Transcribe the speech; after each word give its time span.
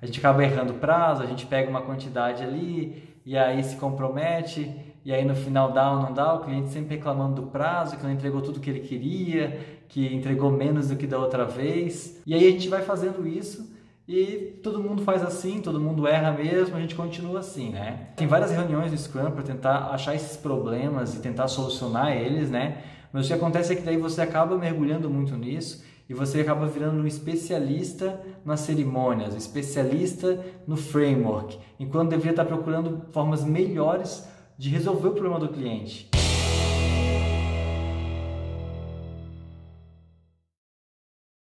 a 0.00 0.06
gente 0.06 0.18
acaba 0.18 0.42
errando 0.42 0.72
o 0.72 0.76
prazo, 0.76 1.22
a 1.22 1.26
gente 1.26 1.46
pega 1.46 1.68
uma 1.68 1.82
quantidade 1.82 2.42
ali 2.42 3.02
e 3.24 3.36
aí 3.36 3.62
se 3.62 3.76
compromete 3.76 4.70
e 5.04 5.12
aí 5.12 5.24
no 5.24 5.34
final 5.34 5.72
dá 5.72 5.90
ou 5.92 6.02
não 6.02 6.12
dá, 6.12 6.34
o 6.34 6.40
cliente 6.40 6.70
sempre 6.70 6.96
reclamando 6.96 7.42
do 7.42 7.48
prazo, 7.48 7.96
que 7.96 8.02
não 8.02 8.12
entregou 8.12 8.42
tudo 8.42 8.60
que 8.60 8.68
ele 8.68 8.80
queria, 8.80 9.80
que 9.88 10.14
entregou 10.14 10.50
menos 10.50 10.88
do 10.88 10.96
que 10.96 11.06
da 11.06 11.18
outra 11.18 11.44
vez. 11.44 12.20
E 12.26 12.34
aí 12.34 12.46
a 12.46 12.50
gente 12.50 12.68
vai 12.68 12.82
fazendo 12.82 13.26
isso 13.26 13.74
e 14.06 14.58
todo 14.62 14.82
mundo 14.82 15.02
faz 15.02 15.22
assim, 15.22 15.60
todo 15.60 15.80
mundo 15.80 16.06
erra 16.06 16.32
mesmo, 16.32 16.76
a 16.76 16.80
gente 16.80 16.94
continua 16.94 17.40
assim, 17.40 17.70
né? 17.70 18.08
Tem 18.16 18.26
várias 18.26 18.50
reuniões 18.50 18.90
do 18.90 18.98
Scrum 18.98 19.30
para 19.30 19.42
tentar 19.42 19.90
achar 19.90 20.14
esses 20.14 20.36
problemas 20.36 21.14
e 21.14 21.20
tentar 21.20 21.48
solucionar 21.48 22.16
eles, 22.16 22.50
né? 22.50 22.82
Mas 23.12 23.24
o 23.24 23.28
que 23.28 23.34
acontece 23.34 23.72
é 23.72 23.76
que 23.76 23.82
daí 23.82 23.96
você 23.96 24.20
acaba 24.20 24.56
mergulhando 24.56 25.08
muito 25.08 25.36
nisso 25.36 25.82
e 26.10 26.14
você 26.14 26.40
acaba 26.40 26.66
virando 26.66 27.00
um 27.00 27.06
especialista 27.06 28.20
nas 28.44 28.60
cerimônias, 28.60 29.32
um 29.32 29.36
especialista 29.36 30.44
no 30.66 30.76
framework, 30.76 31.56
enquanto 31.78 32.10
deveria 32.10 32.32
estar 32.32 32.44
procurando 32.46 33.02
formas 33.12 33.44
melhores 33.44 34.28
de 34.58 34.68
resolver 34.68 35.06
o 35.06 35.12
problema 35.12 35.38
do 35.38 35.48
cliente. 35.48 36.10